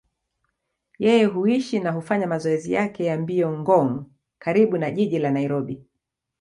Yeye 0.99 1.25
huishi 1.25 1.79
na 1.79 1.91
hufanya 1.91 2.27
mazoezi 2.27 2.73
yake 2.73 3.05
ya 3.05 3.17
mbio 3.19 3.57
Ngong, 3.59 4.03
karibu 4.39 4.77
na 4.77 4.91
jiji 4.91 5.19
la 5.19 5.31
Nairobi. 5.31 5.85